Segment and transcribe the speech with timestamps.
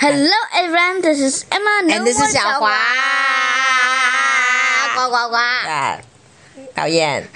[0.00, 1.92] Hello everyone, this is Emma.
[1.92, 2.70] And this is 小华。
[4.94, 5.36] 呱呱呱。
[5.36, 5.98] 啊，
[6.74, 7.28] 讨厌。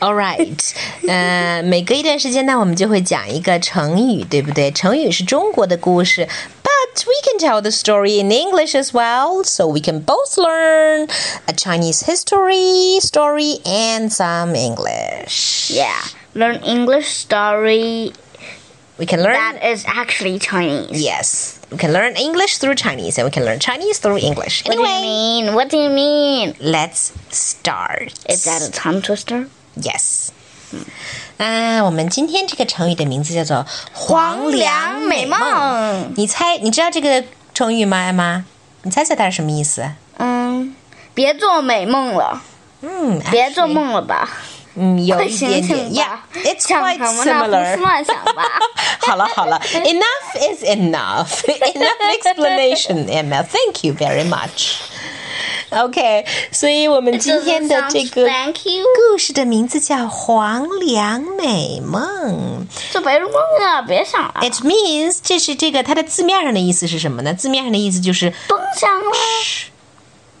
[0.00, 0.72] All right，
[1.08, 4.70] 呃，每隔一段时间呢，我们就会讲一个成语，对不对？
[4.70, 6.28] 成语是中国的故事，
[6.62, 11.08] but we can tell the story in English as well, so we can both learn
[11.46, 15.70] a Chinese history, story, and some English.
[15.70, 16.02] Yeah,
[16.34, 18.12] learn English story
[18.98, 19.34] We can learn.
[19.34, 21.02] that is actually Chinese.
[21.02, 24.62] Yes, we can learn English through Chinese, and we can learn Chinese through English.
[24.64, 25.54] What do you Anyway, mean?
[25.54, 26.54] What do you mean?
[26.60, 28.12] let's start.
[28.28, 29.48] Is that a tongue twister?
[29.76, 30.28] Yes.
[31.38, 36.14] 啊，我们今天这个成语的名字叫做“黄粱美梦”。
[36.16, 38.44] 你猜，你知道这个成语吗，艾玛？
[38.82, 39.90] 你猜猜它是什么意思？
[40.18, 40.74] 嗯，
[41.14, 42.40] 别做美梦了，
[42.82, 44.28] 嗯，别做梦了吧。
[44.79, 47.77] 嗯，有一点点醒醒，Yeah, 吧 it's quite similar.
[48.99, 51.43] 好了好了，enough is enough.
[51.45, 53.43] Enough explanation, Emma.
[53.43, 54.77] Thank you very much.
[55.71, 58.27] OK，所以我们今天的这个
[59.11, 62.65] 故事的名字叫《黄粱美梦》。
[62.91, 67.33] 做白日梦啊，别想了，It means 这是这个它的字面上的意思是什么呢？
[67.33, 69.11] 字面上的意思就是甭想了，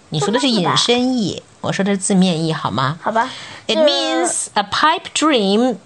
[0.09, 3.30] 你说的是引申义，我说的是字面意，好吗好吧。
[3.66, 5.76] ？It 这 means a pipe dream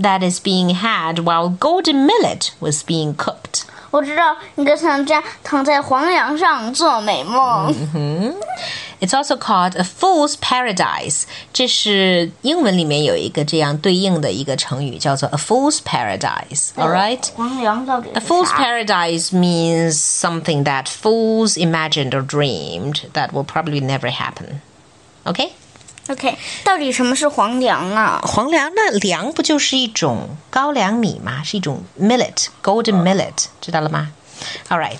[0.00, 3.62] that is being had while golden millet was being cooked.
[3.90, 7.72] 我知道你就像这样躺在黄粱上做美梦。
[9.00, 11.24] It's also called a fool's paradise.
[11.52, 16.70] 这是英文里面有一个这样对应的一个成语，叫做 a fool's paradise.
[16.76, 17.22] All right.
[17.36, 18.56] 黄粱到底 A 是 fool's 啥？
[18.56, 24.60] paradise means something that fools imagined or dreamed that will probably never happen.
[25.24, 25.50] Okay?
[26.08, 28.20] OK，到底什么是黄粱啊？
[28.26, 28.82] 黄粱呢？
[29.00, 31.42] 粮不就是一种高粱米吗？
[31.42, 34.12] 是一种 millet，golden millet，知道了吗？
[34.68, 34.98] All right，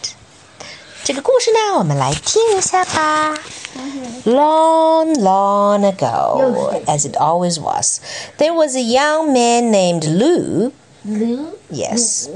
[1.04, 3.34] 这个故事呢，我们来听一下吧。
[4.24, 8.00] Long, long ago, as it always was,
[8.38, 10.72] there was a young man named Lu.
[11.70, 12.28] Yes.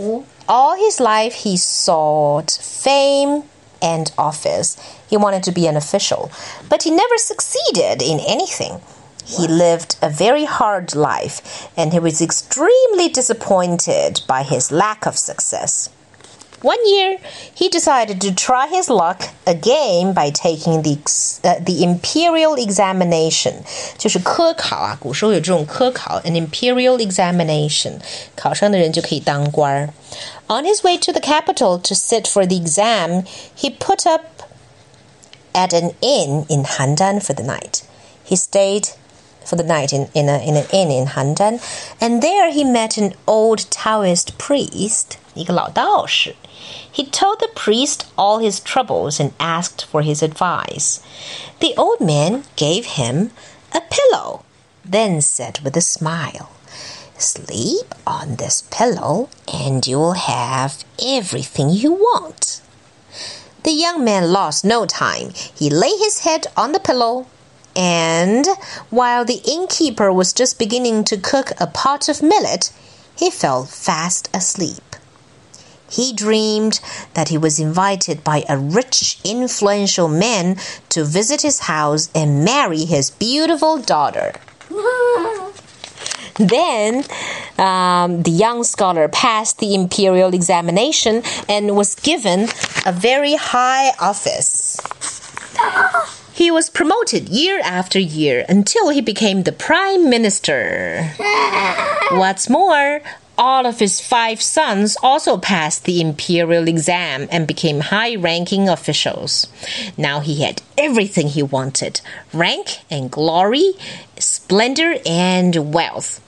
[0.47, 3.45] All his life, he sought fame
[3.83, 4.77] and office.
[5.09, 6.31] He wanted to be an official,
[6.69, 8.81] but he never succeeded in anything.
[9.25, 15.19] He lived a very hard life, and he was extremely disappointed by his lack of
[15.19, 15.91] success.
[16.61, 17.19] One year,
[17.55, 23.63] he decided to try his luck again by taking the ex- uh, the imperial examination，
[23.97, 24.97] 就是科考啊。
[24.99, 28.01] 古时候有这种科考，an imperial examination，
[28.35, 29.95] 考上的人就可以当官儿。
[30.49, 33.25] On his way to the capital to sit for the exam,
[33.55, 34.49] he put up
[35.55, 37.87] at an inn in Handan for the night.
[38.25, 38.89] He stayed
[39.45, 41.61] for the night in, in, a, in an inn in Handan,
[42.01, 46.35] and there he met an old Taoist priest, 一个老道士.
[46.91, 51.01] He told the priest all his troubles and asked for his advice.
[51.61, 53.31] The old man gave him
[53.73, 54.43] a pillow,
[54.85, 56.51] then said with a smile,
[57.18, 62.62] Sleep on this pillow, and you will have everything you want.
[63.64, 65.30] The young man lost no time.
[65.56, 67.28] He lay his head on the pillow,
[67.76, 68.46] and
[68.90, 72.72] while the innkeeper was just beginning to cook a pot of millet,
[73.16, 74.96] he fell fast asleep.
[75.90, 76.80] He dreamed
[77.14, 80.58] that he was invited by a rich, influential man
[80.90, 84.34] to visit his house and marry his beautiful daughter.
[86.36, 87.04] Then
[87.58, 92.50] um, the young scholar passed the imperial examination and was given
[92.86, 94.80] a very high office.
[96.34, 101.14] He was promoted year after year until he became the prime minister.
[102.12, 103.02] What's more,
[103.38, 109.48] all of his five sons also passed the imperial exam and became high ranking officials.
[109.98, 112.02] Now he had everything he wanted
[112.34, 113.74] rank and glory,
[114.43, 116.21] splendor and wealth.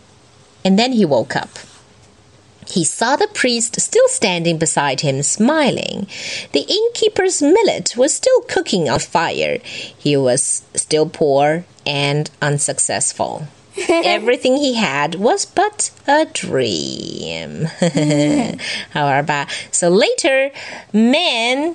[0.64, 1.58] And then he woke up.
[2.66, 6.06] He saw the priest still standing beside him, smiling.
[6.52, 9.58] The innkeeper's millet was still cooking on fire.
[9.64, 13.48] He was still poor and unsuccessful.
[13.88, 17.66] Everything he had was but a dream.
[18.92, 19.48] 好玩吧?
[19.72, 20.52] So later,
[20.92, 21.74] men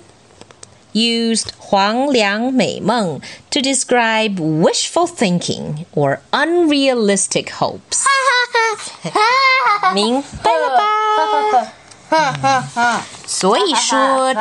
[0.93, 3.19] used 黄粱美梦
[3.51, 8.03] to describe wishful thinking or unrealistic hopes.
[9.93, 10.77] 明白了
[12.09, 13.03] 吧？
[13.32, 14.34] 所以说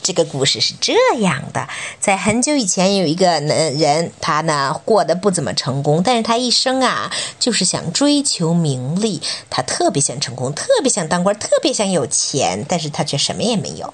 [0.00, 1.66] 这个故事是这样的：
[1.98, 9.20] 在很久以前，有一个男人，他呢过得不怎么成功，但是他一生啊就是想追求名利，
[9.50, 13.92] 他特别想成功，特别想当官，特别想有钱，但是他却什么也没有。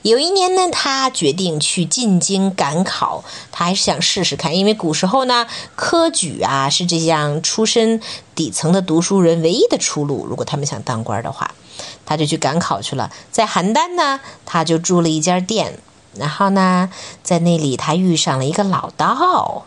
[0.00, 3.22] 有一年呢，他决定去进京赶考，
[3.52, 5.46] 他还是想试试看，因为古时候呢，
[5.76, 8.00] 科举啊是这样出身
[8.34, 11.54] 底层的读书人唯一的出路，如果他们想当官的话。
[12.04, 15.78] 他就去赶考去了，在邯郸呢，他就住了一家店，
[16.16, 16.90] 然后呢，
[17.22, 19.64] 在那里他遇上了一个老道，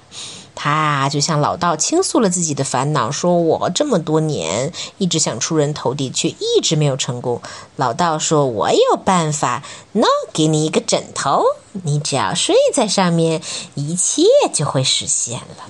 [0.54, 7.42] 他就向老道倾诉了自己的烦恼，说我这么多年一直想出人头地，却一直没有成功。
[7.76, 11.44] 老道说：“我有办法，那给你一个枕头，
[11.84, 13.42] 你只要睡在上面，
[13.74, 14.24] 一切
[14.54, 15.66] 就会实现了。”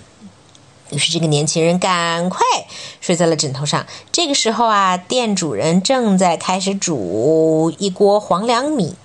[0.92, 2.42] 于是这个年轻人赶快
[3.02, 3.86] 睡在了枕头上。
[4.12, 8.96] 这个时候啊，店主人正在开始煮一锅黄粱米，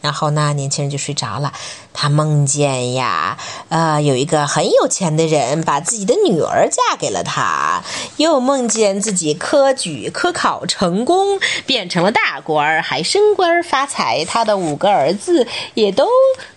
[0.00, 1.52] 然后呢，年轻人就睡着了。
[1.96, 3.38] 他梦见呀，
[3.68, 7.82] 呃，有一个很有钱的人把自己的女儿嫁给了他，
[8.16, 14.24] 又梦见自己科举科考成功，变成了大官儿，还升官发财。
[14.26, 16.08] 他的五个儿子也都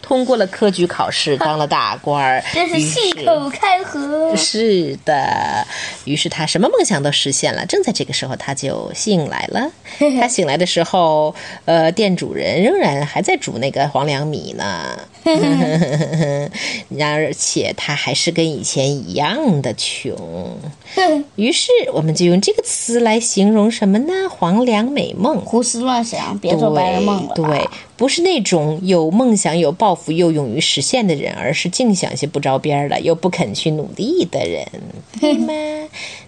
[0.02, 2.44] 通过了科举考试，当了大官儿。
[2.52, 4.36] 真是信口开河。
[4.36, 5.66] 是的，
[6.06, 7.66] 于是他什么梦想都实现了。
[7.68, 9.70] 正在这个时候，他就醒来了。
[10.20, 11.36] 他醒来的时候，
[11.66, 14.98] 呃，店主人仍然还在煮那个黄粱米呢。
[17.00, 20.58] 而且他还是跟以前一样的穷。
[21.36, 24.14] 于是我们就用这个词来形容什么呢？
[24.30, 25.40] 黄粱美梦。
[25.42, 27.34] 胡思乱想，别做白日梦了吧。
[27.36, 34.66] 对，不是那种有梦想、有抱负又勇于实现的人，而是净想些不着边儿的又不肯去努力的人，
[35.20, 35.54] 对吗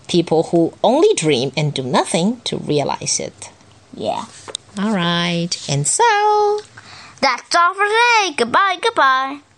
[0.07, 3.31] ？People who only dream and do nothing to realize it.
[3.95, 4.25] Yeah.
[4.77, 6.03] All right, and so.
[7.21, 8.33] That's all for today.
[8.37, 9.48] Goodbye, goodbye.